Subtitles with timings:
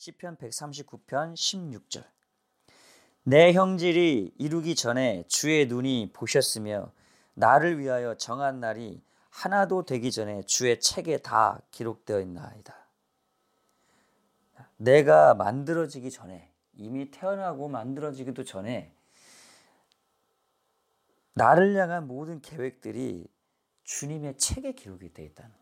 [0.00, 2.02] 시편 139편 16절
[3.22, 6.90] 내 형질이 이루기 전에 주의 눈이 보셨으며
[7.34, 12.74] 나를 위하여 정한 날이 하나도 되기 전에 주의 책에 다 기록되어 있나이다.
[14.78, 18.96] 내가 만들어지기 전에 이미 태어나고 만들어지기도 전에
[21.34, 23.28] 나를 향한 모든 계획들이
[23.84, 25.54] 주님의 책에 기록이 되어 있다는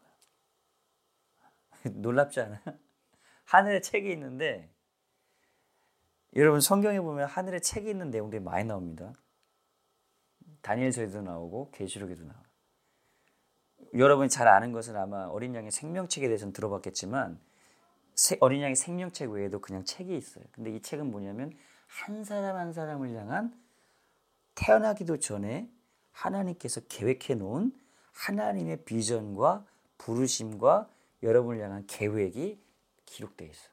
[1.83, 1.91] 거야.
[1.99, 2.88] 놀랍지 않아요?
[3.49, 4.71] 하늘에 책이 있는데
[6.37, 9.15] 여러분 성경에 보면 하늘에 책이 있는 내용들이 많이 나옵니다.
[10.61, 12.43] 다니엘서에도 나오고 계시록에도 나와.
[13.95, 17.41] 여러분이 잘 아는 것은 아마 어린 양의 생명책에 대해서는 들어봤겠지만
[18.41, 20.45] 어린 양의 생명책 외에도 그냥 책이 있어요.
[20.53, 23.59] 근데 이 책은 뭐냐면 한 사람 한 사람을 향한
[24.57, 25.71] 태어나기도 전에
[26.13, 27.73] 하나님께서 계획해 놓은
[28.13, 29.65] 하나님의 비전과
[29.97, 30.91] 부르심과
[31.23, 32.68] 여러분을 향한 계획이
[33.11, 33.73] 기록되어 있어요.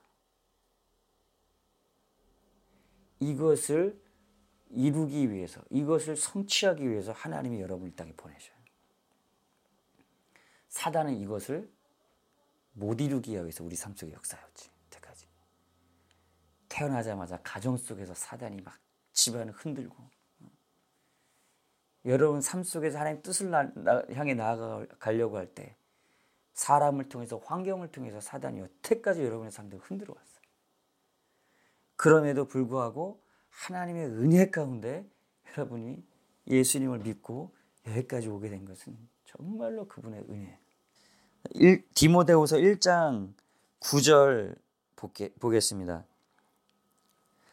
[3.20, 4.02] 이것을
[4.70, 8.56] 이루기 위해서, 이것을 성취하기 위해서 하나님이 여러분을 땅에 보내셔요.
[10.68, 11.72] 사단은 이것을
[12.74, 14.70] 못 이루기 위해서 우리 삶 속에 역사였지.
[14.90, 15.28] 때까지.
[16.68, 18.78] 태어나자마자 가정 속에서 사단이 막
[19.14, 19.96] 집안을 흔들고
[22.04, 23.52] 여러분 삶 속에서 하나님 뜻을
[24.14, 25.78] 향해 나아가려고 할 때
[26.56, 30.42] 사람을 통해서 환경을 통해서 사단이 여태까지 여러분의 삶을 흔들어 왔어요.
[31.98, 35.06] 그럼에도 불구하고 하나님의 은혜 가운데
[35.52, 36.04] 여러분이
[36.48, 37.54] 예수님을 믿고
[37.88, 40.60] 여기까지 오게 된 것은 정말로 그분의 은혜.
[41.52, 43.34] 1, 디모데후서 1장
[43.82, 44.58] 9절
[44.96, 46.06] 보게, 보겠습니다.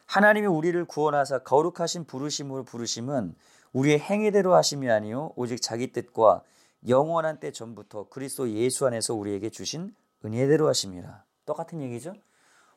[0.06, 3.34] 하나님이 우리를 구원하사 거룩하신 부르심으로 부르심은
[3.73, 6.42] 우리의 행위대로 하심이 아니요 오직 자기 뜻과
[6.89, 9.95] 영원한 때 전부터 그리스도 예수 안에서 우리에게 주신
[10.25, 11.25] 은혜대로 하심이라.
[11.47, 12.15] 똑같은 얘기죠.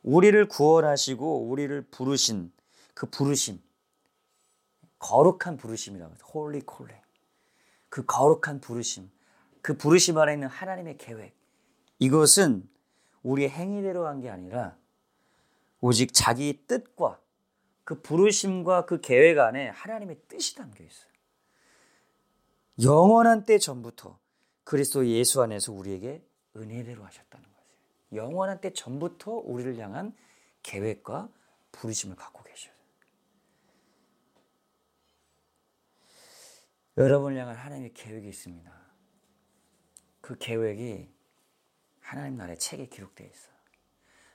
[0.03, 2.51] 우리를 구원하시고 우리를 부르신
[2.93, 3.59] 그 부르심
[4.99, 6.19] 거룩한 부르심이라고 해요.
[6.33, 7.01] Holy calling.
[7.89, 9.09] 그 거룩한 부르심.
[9.61, 11.35] 그 부르심 안에 있는 하나님의 계획.
[11.99, 12.67] 이것은
[13.23, 14.77] 우리의 행위대로 한 게 아니라
[15.81, 17.19] 오직 자기 뜻과
[17.83, 21.09] 그 부르심과 그 계획 안에 하나님의 뜻이 담겨 있어요.
[22.83, 24.19] 영원한 때 전부터
[24.63, 26.25] 그리스도 예수 안에서 우리에게
[26.55, 27.65] 은혜대로 하셨다는 거죠.
[28.13, 30.15] 영원한 때 전부터 우리를 향한
[30.63, 31.29] 계획과
[31.71, 32.73] 부르심을 갖고 계셔요.
[36.97, 38.71] 여러분을 향한 하나님의 계획이 있습니다.
[40.21, 41.13] 그 계획이
[41.99, 43.55] 하나님 나라의 책에 기록되어 있어요.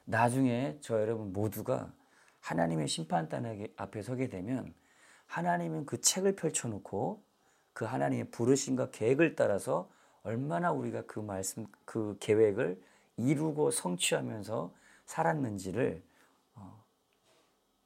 [0.04, 1.92] 나중에 저 여러분 모두가
[2.40, 4.74] 하나님의 심판단 앞에 서게 되면
[5.26, 7.24] 하나님은 그 책을 펼쳐놓고
[7.72, 9.88] 그 하나님의 부르심과 계획을 따라서
[10.22, 12.80] 얼마나 우리가 그 말씀, 그 계획을
[13.16, 14.72] 이루고 성취하면서
[15.06, 16.02] 살았는지를
[16.54, 16.84] 어,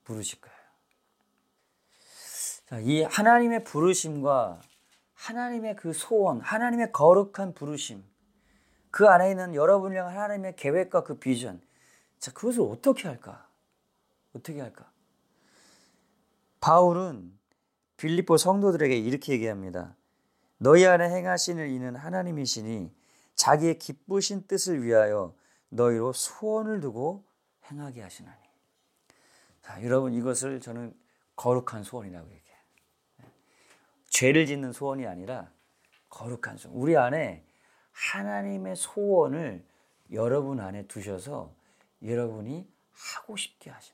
[0.05, 0.57] 부르실 거예요.
[2.67, 4.61] 자, 이 하나님의 부르심과
[5.15, 8.05] 하나님의 그 소원, 하나님의 거룩한 부르심,
[8.91, 11.61] 그 안에 있는 여러분을 향한 하나님의 계획과 그 비전,
[12.19, 13.47] 자, 그것을 어떻게 할까?
[14.35, 14.91] 어떻게 할까?
[16.61, 17.39] 바울은
[17.97, 19.97] 빌립보 성도들에게 이렇게 얘기합니다.
[20.59, 22.93] 너희 안에 행하시는 이는 하나님이시니
[23.35, 25.35] 자기의 기쁘신 뜻을 위하여
[25.69, 27.25] 너희로 소원을 두고
[27.71, 28.39] 행하게 하시나니.
[29.63, 30.95] 자, 여러분 이것을 저는
[31.37, 32.59] 거룩한 소원이라고 얘기해요.
[34.09, 35.51] 죄를 짓는 소원이 아니라
[36.09, 36.77] 거룩한 소원.
[36.77, 37.45] 우리 안에
[37.93, 39.65] 하나님의 소원을
[40.13, 41.53] 여러분 안에 두셔서
[42.03, 43.94] 여러분이 하고 싶게 하시는.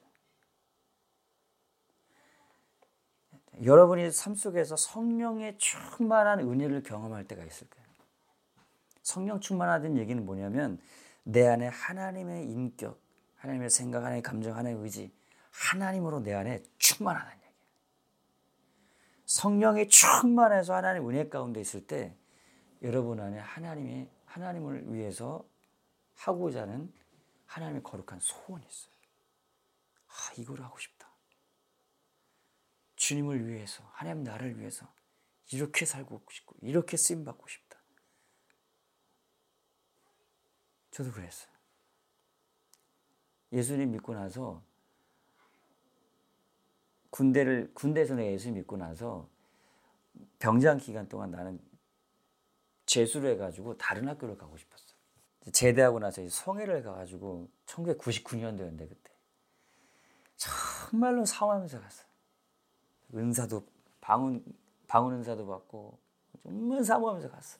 [3.64, 7.86] 여러분이 삶 속에서 성령의 충만한 은혜를 경험할 때가 있을 거예요.
[9.02, 10.80] 성령 충만하다는 얘기는 뭐냐면
[11.24, 13.00] 내 안에 하나님의 인격,
[13.36, 15.12] 하나님의 생각, 하나님의 감정, 하나님의 의지,
[15.50, 17.54] 하나님으로 내 안에 충만하다는 얘기예요.
[19.26, 22.14] 성령이 충만해서 하나님 은혜 가운데 있을 때
[22.82, 25.44] 여러분 안에 하나님의 하나님을 위해서
[26.16, 26.92] 하고자 하는
[27.46, 28.92] 하나님의 거룩한 소원이 있어요.
[30.08, 30.99] 아, 이걸 하고 싶다.
[33.00, 34.86] 주님을 위해서, 하나님 나를 위해서
[35.52, 37.78] 이렇게 살고 싶고, 이렇게 쓰임 받고 싶다.
[40.90, 41.50] 저도 그랬어요.
[43.52, 44.62] 예수님 믿고 나서
[47.08, 49.30] 군대를 군대에서 예수 믿고 나서
[50.38, 51.58] 병장 기간 동안 나는
[52.84, 54.94] 재수를 해가지고 다른 학교를 가고 싶었어.
[55.52, 59.10] 제대하고 나서 성회를 가가지고 1999년도였는데 그때
[60.36, 62.09] 정말로 사모하면서 갔어.
[63.14, 63.66] 은사도
[64.00, 64.44] 방언
[64.86, 65.98] 방언 은사도 받고
[66.42, 67.58] 정말 사모하면서 갔어.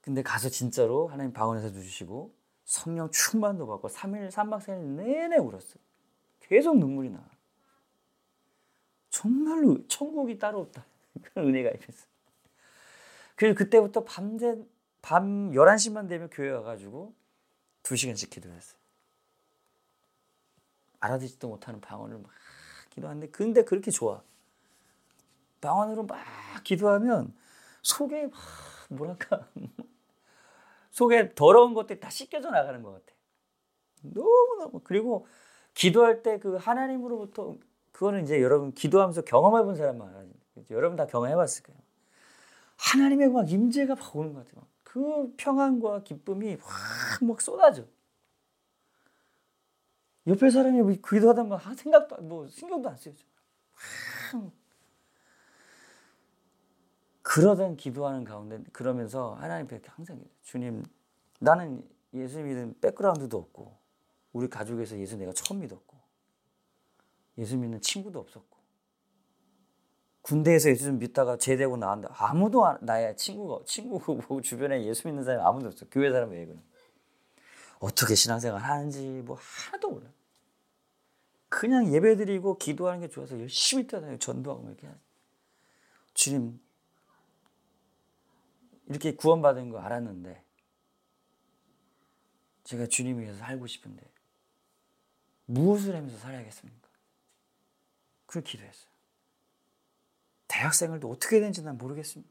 [0.00, 2.34] 근데 가서 진짜로 하나님 방언 은사도 주시고
[2.64, 5.82] 성령 충만도 받고 3일 3박 4일 내내 울었어요.
[6.40, 7.28] 계속 눈물이 나.
[9.10, 10.84] 정말로 천국이 따로 없다.
[11.22, 12.06] 그런 은혜가 있었어.
[13.36, 14.56] 그래서 그때부터 밤새
[15.00, 17.14] 밤 11시만 되면 교회 와가지고
[17.82, 18.78] 2시간씩 기도했어요.
[21.00, 22.30] 알아듣지도 못하는 방언을 막
[22.98, 24.22] 기도하는데 근데 그렇게 좋아.
[25.60, 26.18] 방언으로 막
[26.64, 27.34] 기도하면
[27.82, 28.32] 속에 막
[28.90, 29.48] 뭐랄까
[30.90, 33.12] 속에 더러운 것들이 다 씻겨져 나가는 것 같아.
[34.02, 35.26] 너무너무 그리고
[35.74, 37.56] 기도할 때 그 하나님으로부터
[37.92, 40.28] 그거는 이제 여러분 기도하면서 경험해 본 사람만 알아요.
[40.70, 41.78] 여러분 다 경험해 봤을 거예요.
[42.76, 44.66] 하나님의 막 임재가 막 오는 것 같아요.
[44.84, 47.84] 그 평안과 기쁨이 확 막 쏟아져.
[50.28, 53.14] 옆에 사람이 뭐 기도하다 뭐 생각도 뭐 신경도 안 쓰여.
[57.22, 60.84] 그러던 기도하는 가운데 그러면서 하나님께 항상 주님
[61.40, 63.76] 나는 예수 믿는 백그라운드도 없고
[64.32, 65.96] 우리 가족에서 예수 내가 처음 믿었고
[67.38, 68.58] 예수 믿는 친구도 없었고
[70.22, 75.68] 군대에서 예수 믿다가 제대하고 나왔다 아무도 나의 친구가 친구고 뭐 주변에 예수 믿는 사람이 아무도
[75.68, 75.86] 없어.
[75.90, 76.60] 교회 사람 외에는.
[77.80, 80.10] 어떻게 신앙생활 하는지 뭐 하나도 몰라
[81.48, 84.88] 그냥 예배드리고 기도하는 게 좋아서 열심히 뛰어다니고 전도하고 뭐 이렇게
[86.14, 86.60] 주님
[88.86, 90.42] 이렇게 구원받은 거 알았는데
[92.64, 94.02] 제가 주님 위해서 살고 싶은데
[95.46, 96.88] 무엇을 하면서 살아야겠습니까?
[98.26, 98.90] 그걸 기도했어요.
[100.48, 102.30] 대학생활도 어떻게 되는지 난 모르겠습니다.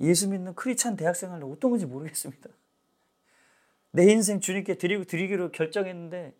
[0.00, 2.48] 예수 믿는 크리찬 대학생활도 어떤 건지 모르겠습니다.
[3.90, 6.34] 내 인생 주님께 드리고 드리기로 결정했는데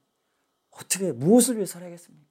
[0.72, 2.26] 어떻게 무엇을 위해 살아야겠습니까?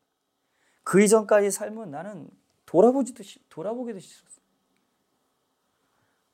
[0.83, 2.29] 그 이전까지 삶은 나는
[2.65, 4.41] 돌아보지도 돌아보기도 싫었어.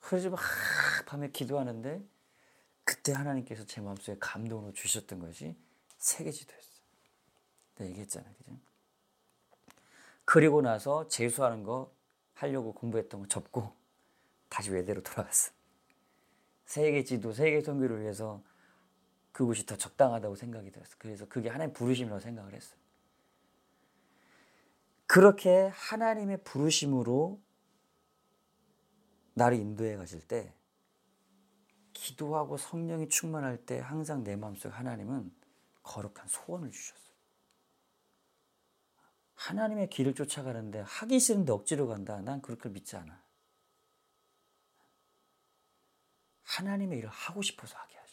[0.00, 0.40] 그래서 막
[1.06, 2.02] 밤에 기도하는데
[2.84, 5.54] 그때 하나님께서 제 마음속에 감동으로 주셨던 것이
[5.98, 6.82] 세계지도였어요.
[7.76, 8.58] 내가 얘기했잖아, 그죠?
[10.24, 11.92] 그리고 나서 재수하는 거
[12.34, 13.72] 하려고 공부했던 거 접고
[14.48, 15.52] 다시 외대로 돌아갔어.
[16.64, 18.42] 세계지도, 세계선교를 위해서
[19.38, 20.96] 그곳이 더 적당하다고 생각이 들었어.
[20.98, 22.74] 그래서 그게 하나님 부르심이라고 생각을 했어.
[25.06, 27.40] 그렇게 하나님의 부르심으로
[29.34, 30.52] 나를 인도해 가실 때
[31.92, 35.32] 기도하고 성령이 충만할 때 항상 내 마음속에 하나님은
[35.84, 37.14] 거룩한 소원을 주셨어요.
[39.36, 42.20] 하나님의 길을 쫓아가는데 하기 싫은데 억지로 간다.
[42.22, 43.22] 난 그렇게 믿지 않아.
[46.42, 48.08] 하나님의 일을 하고 싶어서 하게 하죠.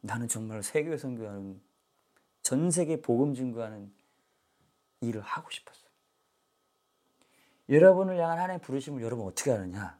[0.00, 1.60] 나는 정말 세계 선교하는
[2.42, 3.92] 전 세계 복음 증거하는
[5.00, 5.86] 일을 하고 싶었어.
[7.68, 9.98] 여러분을 향한 하나님의 부르심을 여러분 어떻게 하느냐?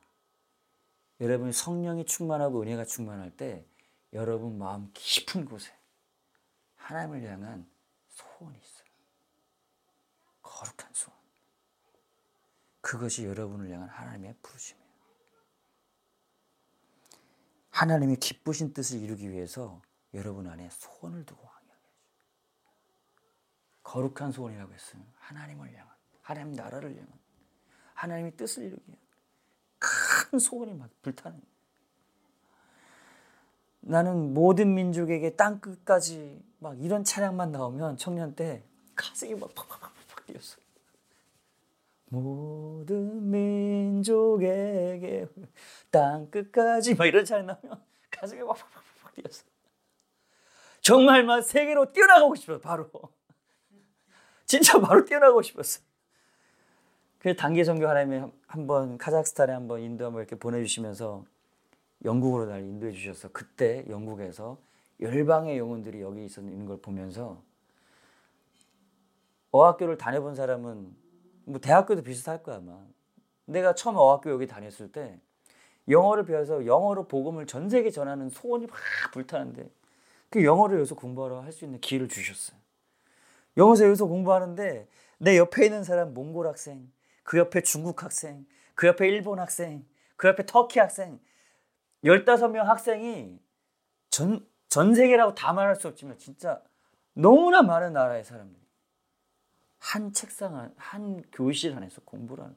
[1.21, 3.67] 여러분이 성령이 충만하고 은혜가 충만할 때
[4.13, 5.73] 여러분 마음 깊은 곳에
[6.77, 7.69] 하나님을 향한
[8.09, 8.89] 소원이 있어요.
[10.43, 11.19] 거룩한 소원.
[12.81, 14.89] 그것이 여러분을 향한 하나님의 부르심이에요.
[17.71, 19.83] 하나님이 기쁘신 뜻을 이루기 위해서
[20.15, 21.83] 여러분 안에 소원을 두고 항해하게
[23.83, 25.03] 거룩한 소원이라고 했어요.
[25.19, 27.19] 하나님을 향한, 하나님 나라를 향한.
[27.95, 29.01] 하나님의 뜻을 이루기 위한
[29.79, 31.41] 큰 소원이 막 불타는
[33.81, 38.63] 나는 모든 민족에게 땅 끝까지 막 이런 찬양만 나오면 청년 때
[38.95, 40.59] 가슴이 막 팍팍팍팍 뛰었어.
[42.11, 45.27] 모든 민족에게
[45.91, 49.45] 땅 끝까지 막 이런 찬양 나오면 가슴이 막 팍팍팍 뛰었어.
[50.89, 52.91] 정말 막 세계로 뛰어나가고 싶어 바로.
[54.47, 55.83] 진짜 바로 뛰어나가고 싶었어.
[57.19, 61.27] 그 단기 선교 하나님이 한번 카자흐스탄에 한번 인도 한번 이렇게 보내주시면서
[62.07, 64.57] 영국으로 날 인도해 주셔서 그때 영국에서
[64.99, 67.43] 열방의 영혼들이 여기 있는 걸 보면서
[69.51, 70.97] 어학교를 다녀본 사람은
[71.45, 72.81] 뭐 대학교도 비슷할 거야 아마.
[73.45, 75.21] 내가 처음 어학교 여기 다녔을 때
[75.87, 78.79] 영어를 배워서 영어로 복음을 전 세계 전하는 소원이 막
[79.13, 79.69] 불타는데
[80.31, 82.59] 그 영어를 여기서 공부하러 할 수 있는 기회를 주셨어요.
[83.57, 86.93] 영어에서 여기서 공부하는데 내 옆에 있는 사람 몽골 학생,
[87.25, 89.85] 그 옆에 중국 학생, 그 옆에 일본 학생,
[90.17, 91.19] 그 옆에 터키 학생,
[92.05, 93.41] 15명 학생이
[94.11, 96.63] 전, 전 세계라고 다 말할 수 없지만 진짜
[97.15, 98.63] 너무나 많은 나라의 사람들이
[99.81, 102.57] 한 책상 안, 한 교실 안에서 공부를 하는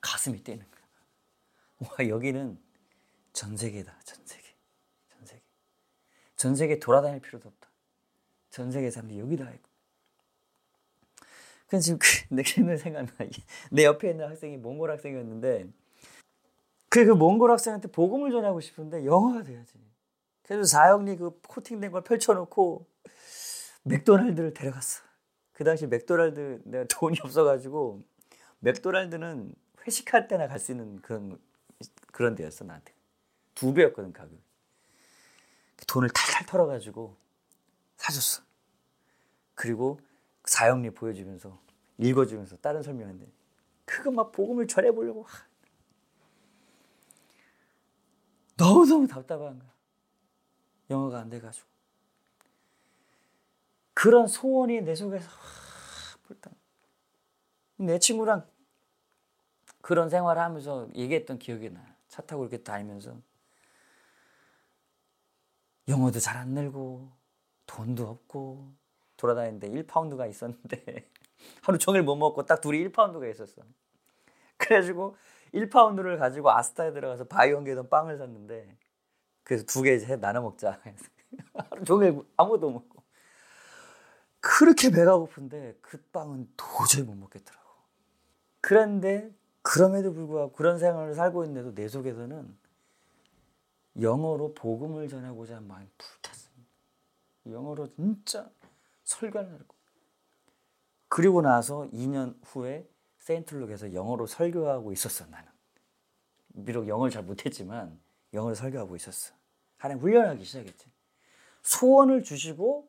[0.00, 1.90] 가슴이 뛰는 거야.
[1.90, 2.58] 와, 여기는
[3.32, 3.94] 전 세계다.
[4.04, 4.45] 전 세계.
[6.36, 6.78] 전 세계.
[6.78, 7.68] 돌아다닐 필요도 없다.
[8.50, 9.70] 전 세계 사람들이 여기다 있고.
[11.68, 13.12] 그래서 지금 그, 내 생각나.
[13.70, 15.68] 내 옆에 있는 학생이 몽골 학생이었는데
[16.88, 19.74] 그 그 몽골 학생한테 복음을 전하고 싶은데 영어가 돼야지.
[20.44, 22.86] 그래서 사형리 그 코팅된 걸 펼쳐놓고
[23.82, 25.02] 맥도날드를 데려갔어.
[25.52, 28.02] 그 당시 맥도날드 내가 돈이 없어가지고
[28.60, 29.54] 맥도날드는
[29.86, 31.38] 회식할 때나 갈 수 있는 그런
[32.12, 32.92] 그런 데였어 나한테
[33.54, 34.38] 두 배였거든 가격.
[35.86, 37.16] 돈을 탈탈 털어가지고
[37.96, 38.42] 사줬어.
[39.54, 40.00] 그리고
[40.44, 41.60] 사형리 보여주면서
[41.98, 43.26] 읽어주면서 다른 설명인데
[43.84, 45.26] 그거 막 복음을 전해 보려고
[48.56, 49.70] 너무 너무 답답한 거야.
[50.90, 51.66] 영어가 안 돼가지고.
[53.92, 55.28] 그런 소원이 내 속에서
[56.24, 56.50] 불타.
[57.76, 58.46] 내 친구랑
[59.80, 61.84] 그런 생활을 하면서 얘기했던 기억이 나.
[62.08, 63.20] 차 타고 이렇게 다니면서
[65.88, 67.10] 영어도 잘 안 늘고
[67.66, 68.72] 돈도 없고
[69.16, 71.10] 돌아다니는데 1파운드가 있었는데
[71.62, 73.62] 하루 종일 못 먹고 딱 둘이 1파운드가 있었어.
[74.56, 75.16] 그래가지고
[75.54, 78.76] 1파운드를 가지고 아스타에 들어가서 바이온게던 빵을 샀는데
[79.44, 80.80] 그래서 두개 나눠 먹자.
[81.70, 83.02] 하루 종일 아무도 먹고.
[84.40, 87.66] 그렇게 배가 고픈데 그 빵은 도저히 못 먹겠더라고.
[88.60, 89.30] 그런데
[89.62, 92.56] 그럼에도 불구하고 그런 생활을 살고 있는데도 내 속에서는
[94.00, 96.70] 영어로 복음을 전하고자 마음이 불탔습니다.
[97.46, 98.50] 영어로 진짜
[99.04, 99.74] 설교를 하고.
[101.08, 102.88] 그리고 나서 2년 후에
[103.18, 105.48] 세인트룩에서 영어로 설교하고 있었어 나는.
[106.64, 107.98] 비록 영어를 잘 못했지만
[108.32, 109.34] 영어로 설교하고 있었어.
[109.78, 110.86] 하나님 훈련하기 시작했지.
[111.62, 112.88] 소원을 주시고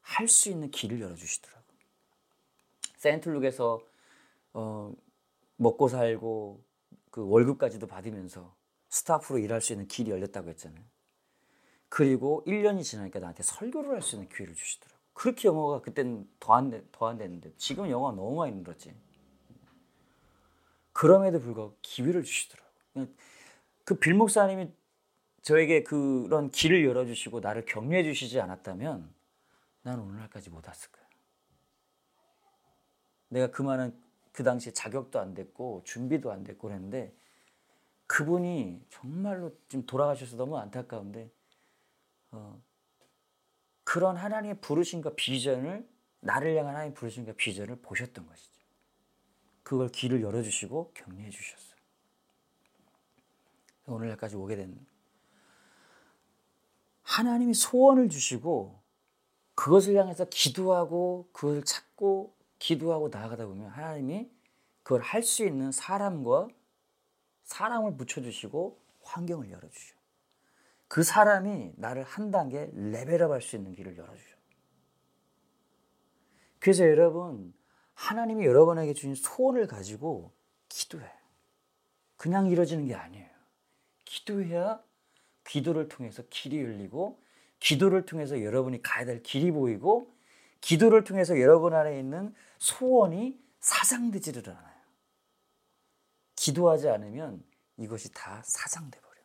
[0.00, 1.62] 할 수 있는 길을 열어주시더라고.
[2.96, 3.80] 세인트룩에서
[4.54, 4.92] 어,
[5.56, 6.60] 먹고 살고
[7.10, 8.54] 그 월급까지도 받으면서
[8.92, 10.84] 스타프로 일할 수 있는 길이 열렸다고 했잖아요.
[11.88, 15.00] 그리고 1년이 지나니까 나한테 설교를 할 수 있는 기회를 주시더라고.
[15.14, 18.94] 그렇게 영어가 그때는 더안 더안 됐는데 지금 영어가 너무 많이 늘었지.
[20.92, 22.68] 그럼에도 불구하고 기회를 주시더라고.
[23.84, 24.70] 그 빌목사님이
[25.40, 29.12] 저에게 그런 길을 열어주시고 나를 격려해 주시지 않았다면
[29.82, 31.04] 나는 오늘날까지 못 왔을 거야.
[33.28, 33.98] 내가 그 많은
[34.32, 37.14] 그 당시에 자격도 안 됐고 준비도 안 됐고 그랬는데
[38.12, 41.30] 그분이 정말로 지금 돌아가셔서 너무 안타까운데
[42.32, 42.62] 어,
[43.84, 45.88] 그런 하나님의 부르심과 비전을
[46.20, 48.66] 나를 향한 하나님의 부르심과 비전을 보셨던 것이죠.
[49.62, 51.80] 그걸 길을 열어주시고 격려해 주셨어요.
[53.86, 54.78] 오늘날까지 오게 된
[57.04, 58.78] 하나님이 소원을 주시고
[59.54, 64.30] 그것을 향해서 기도하고 그걸 찾고 기도하고 나아가다 보면 하나님이
[64.82, 66.48] 그걸 할 수 있는 사람과
[67.52, 69.96] 사람을 붙여주시고 환경을 열어주죠.
[70.88, 74.36] 그 사람이 나를 한 단계 레벨업 할 수 있는 길을 열어주죠.
[76.58, 77.52] 그래서 여러분,
[77.94, 80.32] 하나님이 여러분에게 주신 소원을 가지고
[80.68, 81.06] 기도해.
[82.16, 83.28] 그냥 이루어지는 게 아니에요.
[84.04, 84.82] 기도해야
[85.44, 87.20] 기도를 통해서 길이 열리고
[87.58, 90.10] 기도를 통해서 여러분이 가야 될 길이 보이고
[90.60, 94.71] 기도를 통해서 여러분 안에 있는 소원이 사장되지를 않아요.
[96.42, 97.40] 기도하지 않으면
[97.76, 99.20] 이것이 다 사장돼 버려.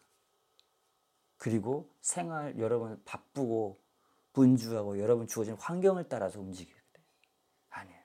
[1.38, 3.80] 그리고 생활 여러분 바쁘고
[4.34, 7.02] 분주하고 여러분 주어진 환경을 따라서 움직이게 돼.
[7.70, 8.00] 아니에요.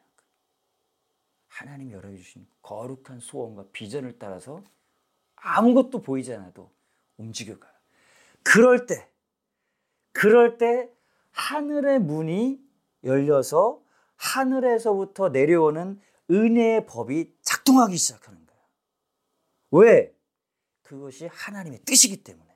[1.47, 4.65] 하나님 열어주신 거룩한 소원과 비전을 따라서
[5.37, 6.71] 아무것도 보이지 않아도
[7.19, 7.73] 움직여가요.
[8.43, 9.11] 그럴 때,
[10.13, 10.91] 그럴 때
[11.33, 12.65] 하늘의 문이
[13.05, 13.83] 열려서
[14.17, 16.01] 하늘에서부터 내려오는
[16.31, 18.42] 은혜의 법이 작동하기 시작하는.
[19.73, 20.15] 왜?
[20.83, 22.51] 그것이 하나님의 뜻이기 때문에.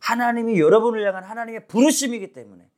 [0.00, 2.70] 하나님이 여러분을 향한 하나님의 부르심이기 때문에.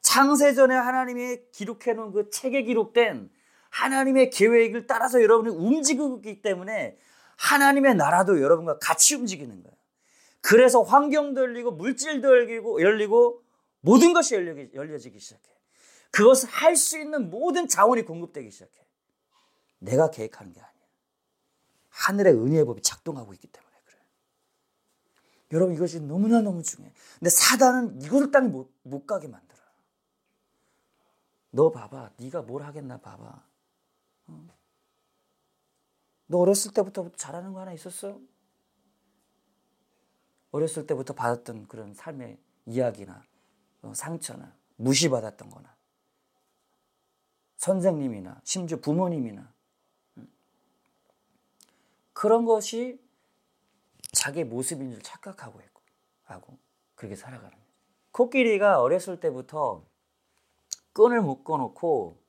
[0.00, 3.30] 창세전에 하나님이 기록해 놓은 그 책에 기록된
[3.70, 6.98] 하나님의 계획을 따라서 여러분이 움직이기 때문에
[7.36, 9.76] 하나님의 나라도 여러분과 같이 움직이는 거예요.
[10.40, 13.42] 그래서 환경도 열리고 물질도 열리고 열리고
[13.80, 15.42] 모든 것이 열려지기 시작해.
[16.10, 18.72] 그것을 할 수 있는 모든 자원이 공급되기 시작해.
[19.78, 20.71] 내가 계획하는 게 아니야.
[21.92, 23.98] 하늘의 은혜의 법이 작동하고 있기 때문에 그래.
[25.52, 26.92] 여러분 이것이 너무나 너무 중요해.
[27.18, 29.60] 근데 사단은 이거를 딱못 못 가게 만들어.
[31.50, 33.44] 너 봐봐, 네가 뭘 하겠나 봐봐.
[34.28, 34.48] 어?
[36.26, 38.18] 너 어렸을 때부터 잘하는 거 하나 있었어?
[40.50, 43.22] 어렸을 때부터 받았던 그런 삶의 이야기나
[43.82, 45.76] 어, 상처나 무시받았던 거나
[47.56, 49.61] 선생님이나 심지어 부모님이나 음.
[52.12, 53.00] 그런 것이
[54.12, 55.80] 자기 모습인 줄 착각하고 있고
[56.24, 56.58] 하고
[56.94, 57.62] 그렇게 살아가는 거죠.
[58.12, 59.84] 코끼리가 어렸을 때부터
[60.92, 62.20] 끈을 묶어놓고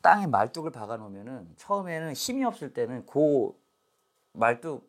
[0.00, 3.52] 땅에 말뚝을 박아놓으면은 처음에는 힘이 없을 때는 그
[4.32, 4.88] 말뚝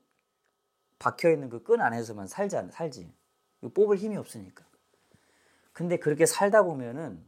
[0.99, 3.13] 박혀 있는 그 끈 안에서만 살자 살지.
[3.73, 4.63] 뽑을 힘이 없으니까.
[5.73, 7.25] 근데 그렇게 살다 보면은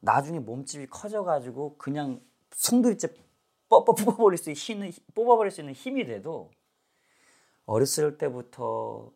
[0.00, 2.20] 나중에 몸집이 커져가지고 그냥
[2.52, 3.14] 송두리째
[3.68, 6.50] 뻗 뽑아버릴 수 있는 뽑아버릴 수 있는 힘이 돼도
[7.66, 9.12] 어렸을 때부터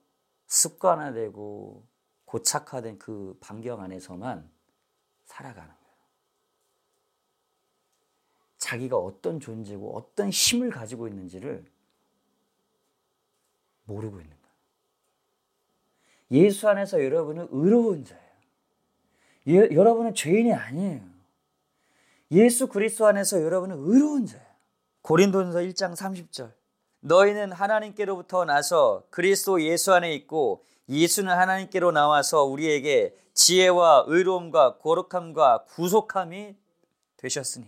[0.47, 1.83] 습관화되고
[2.27, 4.51] 고착화된 그 반경 안에서만
[5.25, 5.83] 살아가는 거예요.
[8.59, 11.65] 자기가 어떤 존재고 어떤 힘을 가지고 있는지를
[13.85, 14.43] 모르고 있는 거예요.
[16.45, 18.23] 예수 안에서 여러분은 의로운 자예요.
[19.49, 21.12] 예, 여러분은 죄인이 아니에요.
[22.33, 24.47] 예수 그리스도 안에서 여러분은 의로운 자예요.
[25.03, 26.53] 고린도전서 1장 30절.
[27.01, 36.57] 너희는 하나님께로부터 나서 그리스도 예수 안에 있고 예수는 하나님께로 나와서 우리에게 지혜와 의로움과 거룩함과 구속함이
[37.17, 37.67] 되셨으니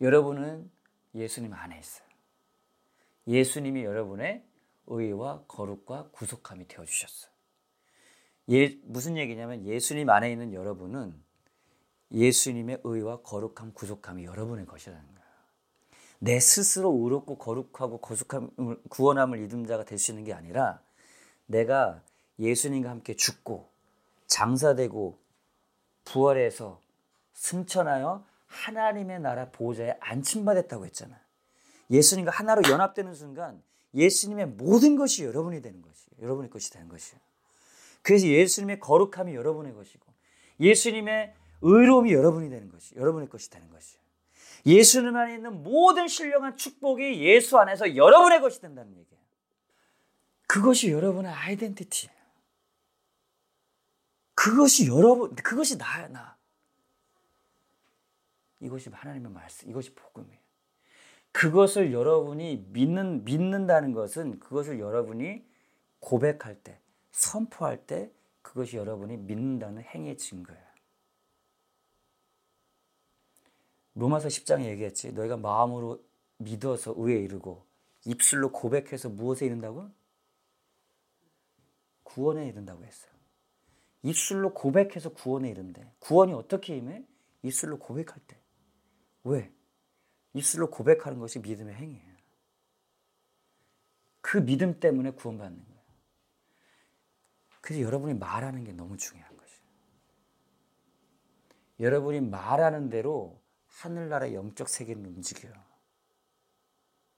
[0.00, 0.70] 여러분은
[1.14, 2.06] 예수님 안에 있어요.
[3.26, 4.44] 예수님이 여러분의
[4.86, 7.32] 의와 거룩과 구속함이 되어 주셨어요.
[8.50, 11.23] 예, 무슨 얘기냐면 예수님 안에 있는 여러분은
[12.12, 15.14] 예수님의 의와 거룩함, 구속함이 여러분의 것이라는 거예요.
[16.20, 18.50] 내 스스로 의롭고 거룩하고 거룩함,
[18.88, 20.80] 구원함을 이룬 자가 될 수 있는 게 아니라
[21.46, 22.02] 내가
[22.38, 23.68] 예수님과 함께 죽고
[24.26, 25.18] 장사되고
[26.04, 26.80] 부활해서
[27.34, 31.18] 승천하여 하나님의 나라 보호자에 안침받았다고 했잖아.
[31.90, 33.62] 예수님과 하나로 연합되는 순간
[33.94, 36.22] 예수님의 모든 것이 여러분이 되는 것이에요.
[36.22, 37.20] 여러분의 것이 되는 것이에요.
[38.02, 40.06] 그래서 예수님의 거룩함이 여러분의 것이고
[40.60, 41.34] 예수님의
[41.64, 44.04] 의로움이 여러분이 되는 것이 여러분의 것이 되는 것이에요.
[44.66, 49.22] 예수님 안에 있는 모든 신령한 축복이 예수 안에서 여러분의 것이 된다는 얘기예요.
[50.46, 52.14] 그것이 여러분의 아이덴티티예요.
[54.34, 56.36] 그것이 여러분, 그것이 나야, 나.
[58.60, 60.38] 이것이 하나님의 말씀, 이것이 복음이에요.
[61.32, 65.44] 그것을 여러분이 믿는, 믿는다는 것은 그것을 여러분이
[66.00, 66.78] 고백할 때,
[67.10, 68.10] 선포할 때
[68.42, 70.63] 그것이 여러분이 믿는다는 행위의 증거예요.
[73.94, 75.12] 로마서 10장에 얘기했지.
[75.12, 76.04] 너희가 마음으로
[76.38, 77.64] 믿어서 의에 이르고
[78.04, 79.90] 입술로 고백해서 무엇에 이른다고?
[82.02, 83.12] 구원에 이른다고 했어요.
[84.02, 85.90] 입술로 고백해서 구원에 이른대.
[86.00, 87.04] 구원이 어떻게 임해?
[87.42, 88.38] 입술로 고백할 때.
[89.24, 89.52] 왜?
[90.34, 92.14] 입술로 고백하는 것이 믿음의 행위예요.
[94.20, 95.80] 그 믿음 때문에 구원받는 거예요.
[97.60, 99.52] 그래서 여러분이 말하는 게 너무 중요한 거죠.
[101.80, 103.40] 여러분이 말하는 대로
[103.80, 105.52] 하늘나라 영적 세계는 움직여요.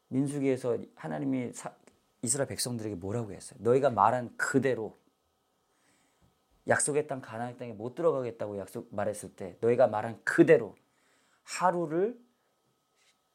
[0.09, 1.53] 민수기에서 하나님이
[2.23, 3.59] 이스라엘 백성들에게 뭐라고 했어요?
[3.63, 4.99] 너희가 말한 그대로
[6.69, 10.77] 약속의 땅 가나안 땅에 못 들어가겠다고 약속 말했을 때 너희가 말한 그대로
[11.45, 12.19] 하루를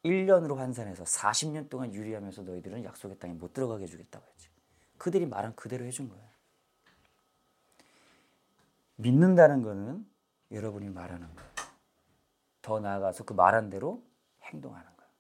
[0.04, 4.50] 1년으로 환산해서 40년 동안 유리하면서 너희들은 약속의 땅에 못 들어가게 해 주겠다고 했지.
[4.98, 6.26] 그들이 말한 그대로 해준 거예요.
[8.96, 10.06] 믿는다는 거는
[10.52, 11.51] 여러분이 말하는 거예요.
[12.62, 14.04] 더 나아가서 그 말한 대로
[14.44, 15.12] 행동하는 거예요.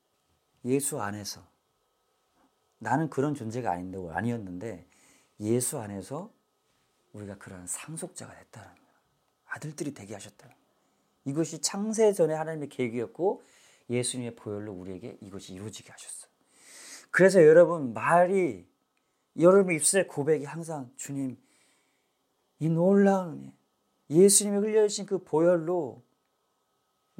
[0.65, 1.41] 예수 안에서
[2.79, 4.87] 나는 그런 존재가 아닌데 아니었는데
[5.39, 6.31] 예수 안에서
[7.13, 8.91] 우리가 그러한 상속자가 됐다는 거예요.
[9.45, 10.49] 아들들이 되게 하셨다.
[11.25, 13.43] 이것이 창세 전에 하나님의 계획이었고
[13.89, 16.31] 예수님의 보혈로 우리에게 이것이 이루어지게 하셨어요.
[17.11, 18.65] 그래서 여러분 말이
[19.39, 21.37] 여러분 입술의 고백이 항상 주님
[22.59, 23.53] 이 놀라운
[24.09, 26.03] 예수님이 흘려주신 그 보혈로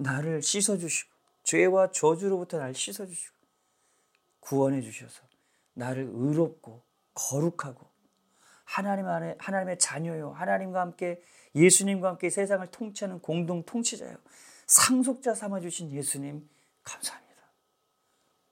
[0.02, 1.12] 나를 씻어주시고
[1.44, 3.36] 죄와 저주로부터 나를 씻어주시고
[4.40, 5.22] 구원해 주셔서
[5.74, 6.84] 나를 의롭고
[7.14, 7.90] 거룩하고
[8.64, 11.22] 하나님 안에 하나님의 자녀요 하나님과 함께
[11.56, 14.18] 예수님과 함께 세상을 통치하는 공동 통치자요
[14.68, 16.48] 상속자 삼아 주신 예수님
[16.84, 17.32] 감사합니다.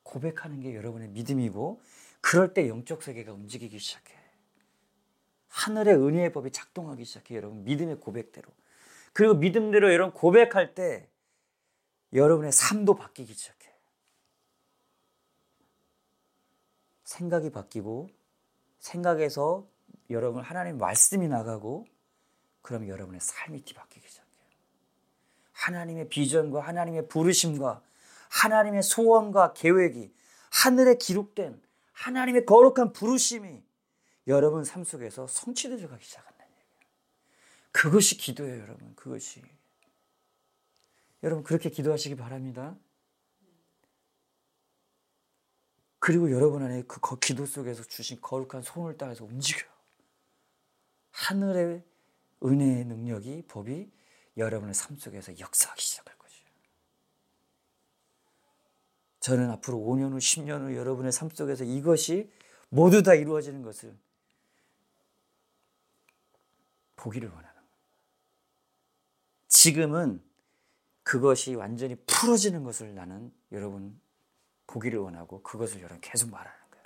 [0.04, 1.82] 고백하는 게 여러분의 믿음이고
[2.20, 4.14] 그럴 때 영적 세계가 움직이기 시작해.
[5.48, 8.50] 하늘의 은혜의 법이 작동하기 시작해 여러분 믿음의 고백대로.
[9.14, 11.08] 그리고 믿음대로 여러분 고백할 때
[12.14, 13.70] 여러분의 삶도 바뀌기 시작해.
[17.04, 18.10] 생각이 바뀌고
[18.80, 19.68] 생각에서
[20.10, 21.86] 여러분 하나님 말씀이 나가고
[22.62, 24.30] 그럼 여러분의 삶이 뒤바뀌기 시작해요.
[25.52, 27.82] 하나님의 비전과 하나님의 부르심과
[28.30, 30.14] 하나님의 소원과 계획이
[30.52, 31.62] 하늘에 기록된
[31.94, 33.64] 하나님의 거룩한 부르심이
[34.28, 36.92] 여러분 삶 속에서 성취되어 가기 시작한다는 얘기예요.
[37.72, 38.96] 그것이 기도예요, 여러분.
[38.96, 39.44] 그것이.
[41.24, 42.78] 여러분 그렇게 기도하시기 바랍니다.
[46.00, 49.70] 그리고 여러분 안에 그 기도 속에서 주신 거룩한 소원을 따라서 움직여요.
[51.12, 51.84] 하늘의
[52.44, 53.92] 은혜의 능력이 법이
[54.38, 56.46] 여러분의 삶 속에서 역사하기 시작할 것이에요.
[59.20, 62.32] 저는 앞으로 5년 후, 10년 후 여러분의 삶 속에서 이것이
[62.70, 63.98] 모두 다 이루어지는 것을
[66.96, 67.70] 보기를 원하는 거예요.
[69.50, 70.29] 지금은
[71.10, 74.00] 그것이 완전히 풀어지는 것을 나는 여러분
[74.68, 76.86] 보기를 원하고 그것을 여러분 계속 말하는 거예요.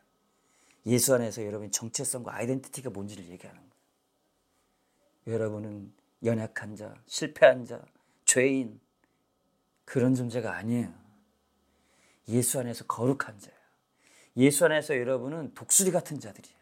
[0.86, 5.38] 예수 안에서 여러분 정체성과 아이덴티티가 뭔지를 얘기하는 거예요.
[5.38, 5.92] 여러분은
[6.24, 7.82] 연약한 자, 실패한 자,
[8.24, 8.80] 죄인
[9.84, 10.94] 그런 존재가 아니에요.
[12.30, 13.60] 예수 안에서 거룩한 자예요.
[14.38, 16.58] 예수 안에서 여러분은 독수리 같은 자들이에요.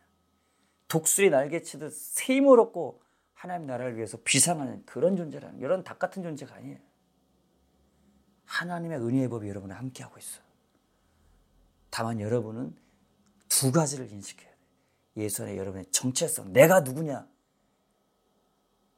[0.88, 3.04] 독수리 날개치듯 새 힘을 얻고
[3.36, 6.91] 하나님 나라를 위해서 비상하는 그런 존재라는 이런 닭 같은 존재가 아니에요.
[8.46, 10.44] 하나님의 은혜의 법이 여러분을 함께하고 있어요.
[11.90, 12.76] 다만 여러분은
[13.50, 14.62] 두 가지를 인식해야 돼요.
[15.18, 17.28] 예수 안에 여러분의 정체성, 내가 누구냐?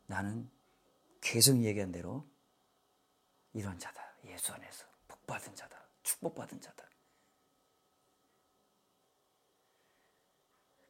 [0.08, 0.50] 나는
[1.22, 2.28] 계속 얘기한 대로
[3.54, 4.02] 이런 자다.
[4.26, 5.76] 예수 안에서 복받은 자다.
[6.04, 6.84] 축복받은 자다.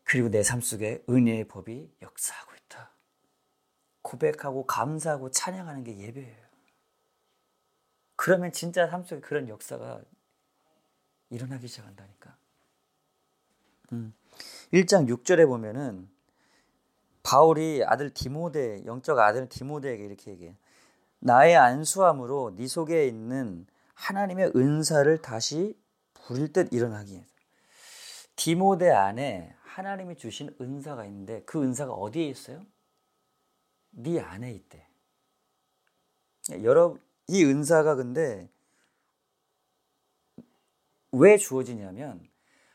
[0.03, 2.91] 그리고 내 삶 속에 은혜의 법이 역사하고 있다.
[4.01, 6.42] 고백하고 감사하고 찬양하는 게 예배예요.
[8.23, 10.01] 그러면 진짜 삶 속에 그런 역사가
[11.29, 12.37] 일어나기 시작한다니까.
[13.91, 14.13] 음.
[14.71, 16.09] 1장 6절에 보면은
[17.21, 20.55] 바울이 아들 디모데 영적 아들 디모데에게 이렇게 얘기해.
[21.19, 25.77] 나의 안수함으로 네 속에 있는 하나님의 은사를 다시
[26.13, 27.25] 부릴 듯 일어나기.
[28.37, 32.65] 디모데 안에 하나님이 주신 은사가 있는데 그 은사가 어디에 있어요?
[33.91, 34.87] 네 안에 있대.
[36.61, 38.49] 여러 이 은사가 근데
[41.11, 42.27] 왜 주어지냐면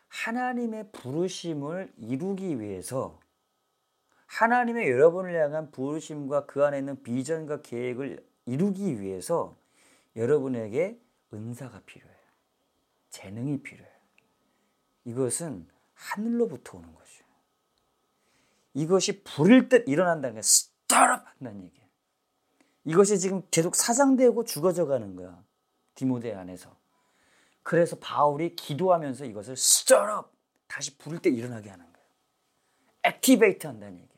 [0.09, 3.21] 하나님의 부르심을 이루기 위해서
[4.27, 9.57] 하나님의 여러분을 향한 부르심과 그 안에 있는 비전과 계획을 이루기 위해서
[10.17, 11.01] 여러분에게
[11.33, 12.19] 은사가 필요해요.
[13.11, 13.99] 재능이 필요해요.
[15.05, 17.25] 이것은 하늘로부터 오는 거죠.
[18.75, 21.88] 이것이 불일 듯 일어난다는 게 스타럽 한다는 얘기예요.
[22.89, 25.45] 이것이 지금 계속 사장되고 죽어져 가는 거야.
[25.95, 26.75] 디모데 안에서.
[27.63, 30.33] 그래서 바울이 기도하면서 이것을 스타럽
[30.67, 32.07] 다시 부를 때 일어나게 하는 거예요.
[33.03, 34.09] 액티베이트 한다는 얘기예요.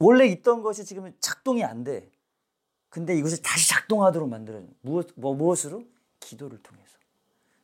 [0.00, 2.10] 원래 있던 것이 지금 작동이 안 돼.
[2.90, 5.86] 근데 이것을 다시 작동하도록 만들어 무엇 뭐 무엇으로
[6.20, 6.98] 기도를 통해서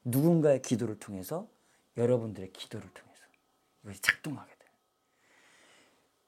[0.04, 1.46] 누군가의 기도를 통해서
[1.98, 3.22] 여러분들의 기도를 통해서
[3.82, 4.53] 이것이 작동하게 돼.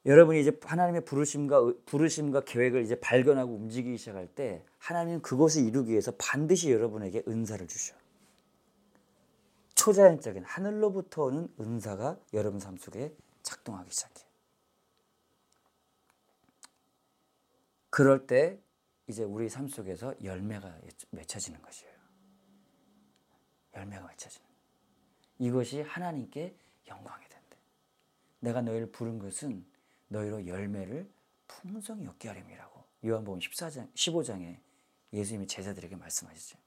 [0.06, 6.12] 여러분이 이제 하나님의 부르심과 부르심과 계획을 이제 발견하고 움직이기 시작할 때 하나님은 그것을 이루기 위해서
[6.16, 7.94] 반드시 여러분에게 은사를 주셔.
[9.74, 14.24] 초자연적인 하늘로부터 오는 은사가 여러분 삶 속에 작동하기 시작해.
[17.90, 18.60] 그럴 때
[19.08, 20.78] 이제 우리 삶 속에서 열매가
[21.10, 21.92] 맺혀지는 것이에요.
[23.74, 24.46] 열매가 맺혀지는.
[25.38, 26.54] 이것이 하나님께
[26.86, 27.56] 영광이 된대.
[28.40, 29.64] 내가 너희를 부른 것은
[30.08, 31.10] 너희로 열매를
[31.46, 32.84] 풍성히 얻게 하림이라고.
[33.04, 34.58] 요한복음 14장 15장에
[35.12, 36.58] 예수님이 제자들에게 말씀하시죠.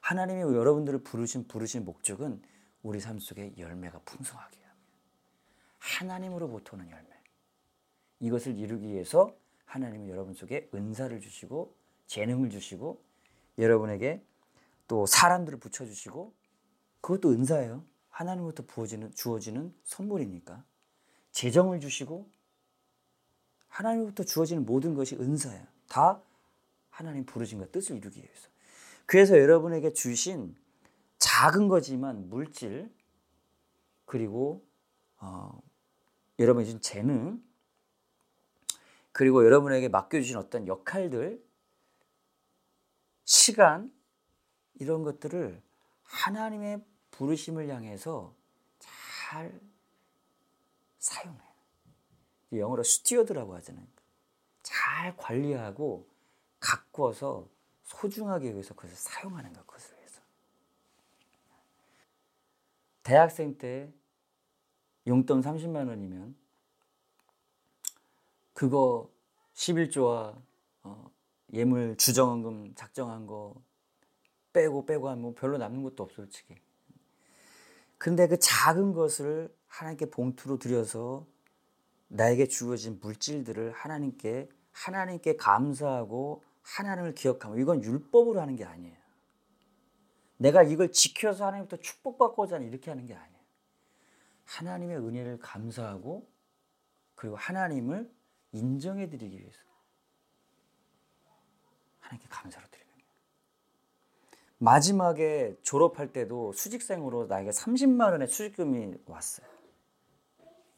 [0.00, 2.42] 하나님이 여러분들을 부르신 부르신 목적은
[2.82, 4.94] 우리 삶 속에 열매가 풍성하게 합니다.
[5.78, 7.08] 하나님으로부터 오는 열매.
[8.20, 11.74] 이것을 이루기 위해서 하나님은 여러분 속에 은사를 주시고
[12.06, 13.02] 재능을 주시고
[13.58, 14.24] 여러분에게
[14.88, 16.34] 또 사람들을 붙여 주시고
[17.00, 17.84] 그것도 은사예요.
[18.08, 20.64] 하나님부터 부어지는 주어지는 선물이니까
[21.32, 22.28] 재정을 주시고
[23.70, 25.66] 하나님부터 주어지는 모든 것이 은사예요.
[25.88, 26.20] 다
[26.90, 28.48] 하나님 부르심과 뜻을 이루기 위해서.
[29.06, 30.54] 그래서 여러분에게 주신
[31.18, 32.92] 작은 거지만 물질
[34.04, 34.64] 그리고
[35.18, 35.60] 어,
[36.38, 37.42] 여러분이 준 재능
[39.12, 41.44] 그리고 여러분에게 맡겨주신 어떤 역할들,
[43.24, 43.92] 시간,
[44.74, 45.60] 이런 것들을
[46.04, 48.34] 하나님의 부르심을 향해서
[48.78, 49.60] 잘
[50.98, 51.49] 사용해.
[52.58, 53.86] 영어로 steward라고 하잖아요.
[54.62, 56.08] 잘 관리하고
[56.58, 57.48] 가꾸어서
[57.84, 60.20] 소중하게 위해서 그것을 사용하는 것, 그것을 위해서.
[63.02, 63.92] 대학생 때
[65.06, 66.36] 용돈 30만 원이면
[68.52, 69.10] 그거
[69.54, 70.40] 11조와
[70.82, 71.10] 어,
[71.52, 73.54] 예물 주정원금 작정한 거
[74.52, 76.54] 빼고 빼고 하면 뭐 별로 남는 것도 없어 솔직히.
[77.98, 81.26] 근데 그 작은 것을 하나님께 봉투로 들여서
[82.10, 88.96] 나에게 주어진 물질들을 하나님께 하나님께 감사하고 하나님을 기억하고 이건 율법으로 하는 게 아니에요.
[90.36, 93.40] 내가 이걸 지켜서 하나님부터 축복받고자 하는 이렇게 하는 게 아니에요.
[94.44, 96.28] 하나님의 은혜를 감사하고
[97.14, 98.10] 그리고 하나님을
[98.52, 99.60] 인정해 드리기 위해서
[102.00, 103.10] 하나님께 감사로 드리는 거예요.
[104.58, 109.59] 마지막에 졸업할 때도 수직생으로 나에게 30만 원의 수직금이 왔어요.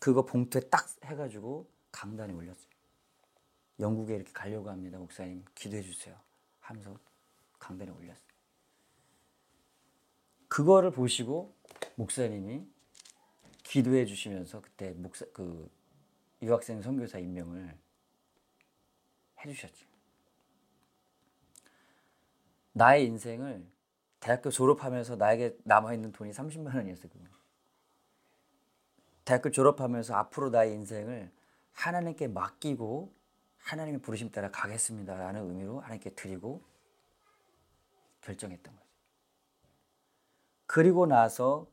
[0.02, 2.72] 그거 봉투에 딱 해가지고 강단에 올렸어요.
[3.78, 4.98] 영국에 이렇게 가려고 합니다.
[4.98, 6.18] 목사님 기도해 주세요.
[6.58, 6.98] 하면서
[7.60, 8.26] 강단에 올렸어요.
[10.48, 11.54] 그거를 보시고
[11.94, 12.66] 목사님이
[13.62, 15.70] 기도해 주시면서 그때 목사 그
[16.42, 17.72] 유학생 선교사 임명을
[19.38, 19.86] 해 주셨죠.
[22.72, 23.64] 나의 인생을
[24.18, 27.08] 대학교 졸업하면서 나에게 남아 있는 돈이 30만 원이었어요.
[27.08, 27.41] 그거.
[29.24, 31.30] 대학교 졸업하면서 앞으로 나의 인생을
[31.72, 33.12] 하나님께 맡기고
[33.58, 36.62] 하나님의 부르심 따라 가겠습니다라는 의미로 하나님께 드리고
[38.22, 38.88] 결정했던 거죠.
[40.66, 41.66] 그리고 나서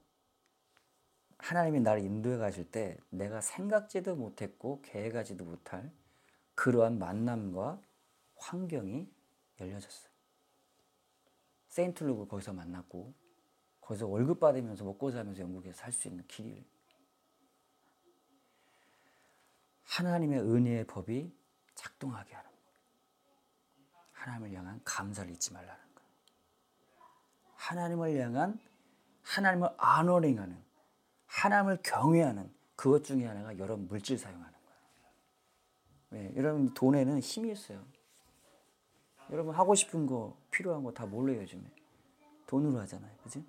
[1.38, 5.90] 하나님이 나를 인도해 가실 때 내가 생각지도 못했고 계획하지도 못할
[6.56, 7.82] 그러한 만남과
[8.36, 9.10] 환경이
[9.60, 10.10] 열려졌어요.
[11.70, 13.14] 세인트루그 거기서 만났고
[13.82, 16.66] 거기서 월급 받으면서 먹고 살면서 영국에서 살 수 있는 길이
[19.90, 21.32] 하나님의 은혜의 법이
[21.76, 24.06] 작동하게 하는 거예요.
[24.12, 26.10] 하나님을 향한 감사를 잊지 말라는 거예요.
[27.56, 28.60] 하나님을 향한
[29.24, 30.58] 하나님을 아노링하는
[31.26, 34.60] 하나님을 경외하는 그것 중에 하나가 여러 물질 사용하는 거예요.
[36.10, 37.84] 네, 여러분 돈에는 힘이 있어요.
[39.32, 41.64] 여러분 하고 싶은 거 필요한 거 다 몰래 요즘에
[42.48, 43.46] 돈으로 하잖아요, 그지?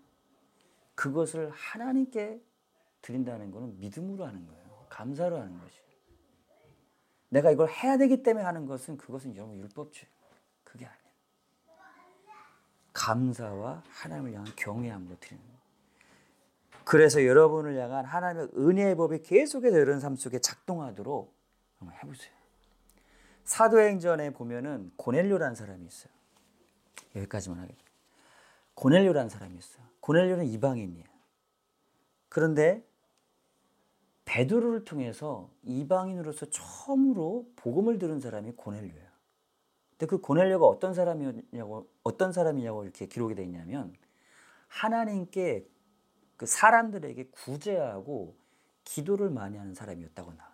[0.95, 2.43] 그것을 하나님께
[3.01, 4.87] 드린다는 것은 믿음으로 하는 거예요.
[4.91, 5.90] 감사로 하는 것이.
[7.31, 10.07] 내가 이걸 해야 되기 때문에 하는 것은 그것은 여러분 율법주의.
[10.65, 11.01] 그게 아니에요.
[12.93, 15.43] 감사와 하나님을 향한 경외함으로 드리는.
[16.85, 21.33] 그래서 여러분을 향한 하나님의 은혜의 법이 계속해서 여러분 삶 속에 작동하도록
[21.79, 22.35] 한번 해보세요.
[23.45, 26.13] 사도행전에 보면은 고넬료라는 사람이 있어요.
[27.17, 27.91] 여기까지만 하겠습니다.
[28.75, 29.85] 고넬료라는 사람이 있어요.
[30.01, 31.05] 고넬료는 이방인이에요.
[32.29, 32.85] 그런데
[34.31, 39.11] 베드로를 통해서 이방인으로서 처음으로 복음을 들은 사람이 고넬료예요.
[39.91, 43.93] 근데 그 고넬료가 어떤 사람이냐고 어떤 사람이냐고 이렇게 기록이 되어 있냐면
[44.69, 45.67] 하나님께
[46.37, 48.37] 그 사람들에게 구제하고
[48.85, 50.51] 기도를 많이 하는 사람이었다고 나와.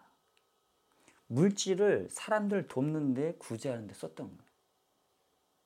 [1.27, 4.43] 물질을 사람들 돕는데 구제하는데 썼던 거예요.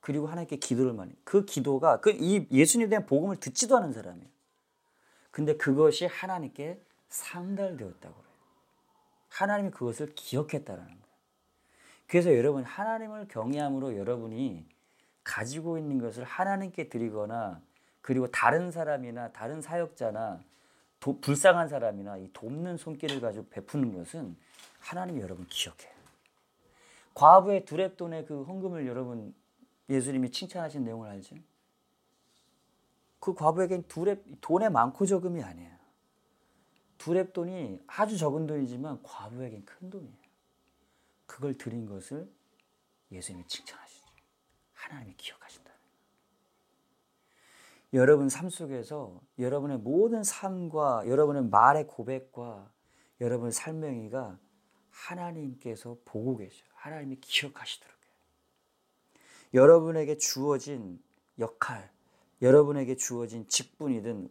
[0.01, 1.13] 그리고 하나님께 기도를 많이.
[1.23, 4.29] 그 기도가 그 이 예수님에 대한 복음을 듣지도 않은 사람이에요.
[5.31, 8.31] 근데 그것이 하나님께 상달되었다고 그래요.
[9.29, 11.01] 하나님이 그것을 기억했다라는 거예요.
[12.07, 14.67] 그래서 여러분 하나님을 경외함으로 여러분이
[15.23, 17.61] 가지고 있는 것을 하나님께 드리거나
[18.01, 20.43] 그리고 다른 사람이나 다른 사역자나
[20.99, 24.37] 도, 불쌍한 사람이나 이 돕는 손길을 가지고 베푸는 것은
[24.81, 25.93] 하나님이 여러분 기억해요.
[27.15, 29.35] 과부의 두랩돈의 그 헌금을 여러분
[29.89, 31.37] 예수님이 칭찬하신 내용을 알죠?
[33.19, 35.80] 그 과부에겐 두랩 돈의 많고 적음이 아니에요.
[37.01, 40.15] 두랩 돈이 아주 적은 돈이지만 과부에겐 큰 돈이에요.
[41.25, 42.31] 그걸 드린 것을
[43.11, 44.07] 예수님이 칭찬하시죠.
[44.75, 45.71] 하나님이 기억하신다.
[47.95, 52.71] 여러분 삶 속에서 여러분의 모든 삶과 여러분의 말의 고백과
[53.21, 54.39] 여러분의 삶명이가
[54.91, 56.69] 하나님께서 보고 계셔요.
[56.75, 57.99] 하나님이 기억하시도록.
[59.55, 61.03] 여러분에게 주어진
[61.39, 61.91] 역할,
[62.43, 64.29] 여러분에게 주어진 직분이든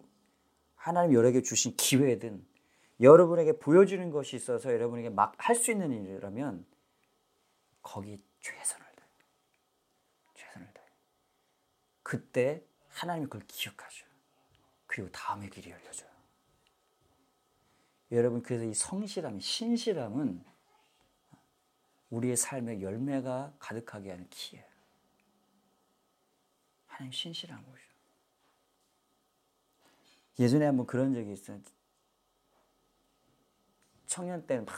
[0.75, 2.45] 하나님 여러에게 주신 기회든
[3.01, 6.65] 여러분에게 보여주는 것이 있어서 여러분에게 막 할 수 있는 일이라면
[7.81, 9.09] 거기 최선을 다해.
[10.35, 10.87] 최선을 다해.
[12.03, 14.05] 그때 하나님이 그걸 기억하죠.
[14.87, 16.09] 그리고 다음의 길이 열려져요.
[18.11, 20.43] 여러분 그래서 이 성실함, 신실함은
[22.09, 24.65] 우리의 삶에 열매가 가득하게 하는 키예요.
[26.87, 27.89] 하나님 신실한 것이요.
[30.39, 31.61] 예전에 한번 그런 적이 있어요.
[34.09, 34.75] 청년 때는 막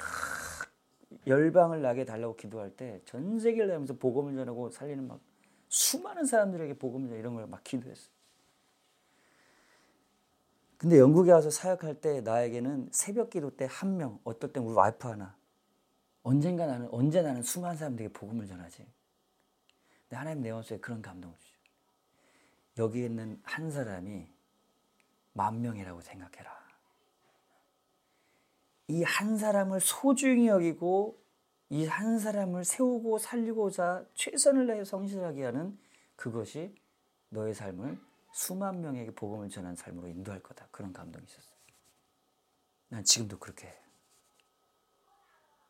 [1.26, 5.22] 열방을 나게 달라고 기도할 때 전 세계를 다니면서 복음을 전하고 살리는 막
[5.70, 8.12] 수많은 사람들에게 복음을 전하 이런 걸 막 기도했어요.
[10.78, 15.08] 근데 영국에 와서 사역할 때 나에게는 새벽 기도 때 한 명, 어떨 땐 우리 와이프
[15.08, 15.38] 하나,
[16.24, 18.86] 언젠가 나는 언제 나는 수많은 사람들에게 복음을 전하지.
[20.04, 21.58] 근데 하나님 내 마음속에 그런 감동을 주죠.
[22.80, 24.28] 여기 있는 한 사람이
[25.34, 26.61] 만 명이라고 생각해라.
[28.92, 31.20] 이 한 사람을 소중히 여기고
[31.70, 35.80] 이 한 사람을 세우고 살리고자 최선을 다해 성실하게 하는
[36.16, 36.76] 그것이
[37.30, 37.98] 너의 삶을
[38.34, 40.68] 수만 명에게 복음을 전한 삶으로 인도할 거다.
[40.72, 41.56] 그런 감동이 있었어요.
[42.90, 43.76] 난 지금도 그렇게 해요.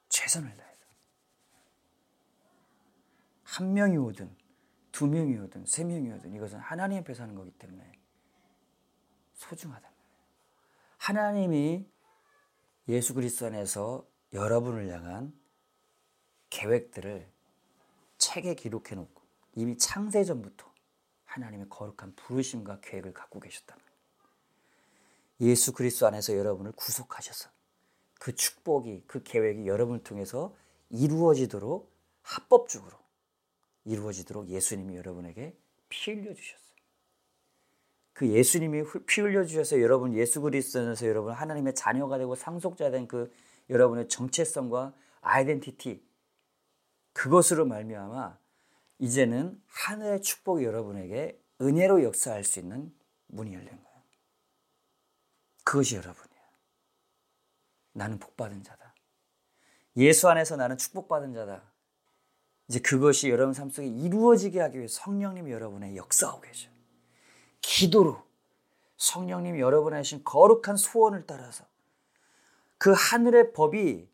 [0.09, 0.85] 최선을 다해서.
[3.43, 4.35] 한 명이 오든
[4.91, 7.91] 두 명이어든 세 명이어든 이것은 하나님 앞에서 하는 거기 때문에
[9.33, 9.89] 소중하다.
[10.97, 11.90] 하나님이
[12.87, 15.33] 예수 그리스도 안에서 여러분을 향한
[16.49, 17.27] 계획들을
[18.17, 19.21] 책에 기록해 놓고
[19.55, 20.71] 이미 창세 전부터
[21.25, 23.77] 하나님의 거룩한 부르심과 계획을 갖고 계셨다.
[25.41, 27.49] 예수 그리스도 안에서 여러분을 구속하셔서
[28.19, 30.55] 그 축복이 그 계획이 여러분을 통해서
[30.89, 31.91] 이루어지도록
[32.21, 32.97] 합법적으로
[33.85, 35.57] 이루어지도록 예수님이 여러분에게
[35.89, 36.70] 피 흘려 주셨어요.
[38.13, 43.31] 그 예수님이 피 흘려 주셔서 여러분 예수 그리스도에서 여러분 하나님의 자녀가 되고 상속자 된 그
[43.69, 46.03] 여러분의 정체성과 아이덴티티
[47.13, 48.37] 그것으로 말미암아
[48.99, 52.93] 이제는 하늘의 축복이 여러분에게 은혜로 역사할 수 있는
[53.27, 54.01] 문이 열린 거예요.
[55.63, 56.41] 그것이 여러분이에요.
[57.93, 58.93] 나는 복받은 자다.
[59.97, 61.63] 예수 안에서 나는 축복받은 자다.
[62.67, 66.71] 이제 그것이 여러분 삶 속에 이루어지게 하기 위해 성령님이 여러분의 역사하고 계셔요.
[67.61, 68.21] 기도로
[68.97, 71.65] 성령님이 여러분에 하신 거룩한 소원을 따라서
[72.77, 74.09] 그 하늘의 법이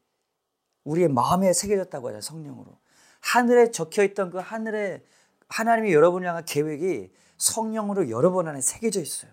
[0.84, 2.22] 우리의 마음에 새겨졌다고 하잖아요.
[2.22, 2.78] 성령으로.
[3.20, 5.04] 하늘에 적혀 있던 그 하늘에
[5.50, 9.32] 하나님이 여러분을 향한 계획이 성령으로 여러분 안에 새겨져 있어요.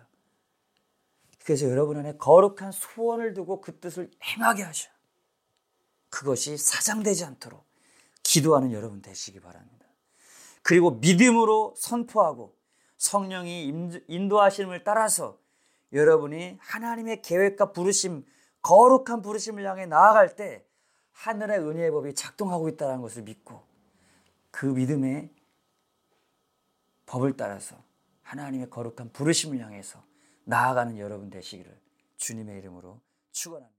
[1.45, 4.89] 그래서 여러분 안에 거룩한 소원을 두고 그 뜻을 행하게 하셔.
[6.11, 7.65] 그것이 사장되지 않도록
[8.23, 9.87] 기도하는 여러분 되시기 바랍니다.
[10.63, 12.57] 그리고 믿음으로 선포하고
[13.05, 15.39] 성령이 인도하심을 따라서
[15.93, 18.25] 여러분이 하나님의 계획과 부르심,
[18.63, 20.65] 거룩한 부르심을 향해 나아갈 때
[21.13, 23.63] 하늘의 은혜의 법이 작동하고 있다는 것을 믿고
[24.51, 25.31] 그 믿음의
[27.05, 27.77] 법을 따라서
[28.23, 30.03] 하나님의 거룩한 부르심을 향해서
[30.45, 31.79] 나아가는 여러분 되시기를
[32.17, 33.01] 주님의 이름으로
[33.33, 33.71] 축원합니다.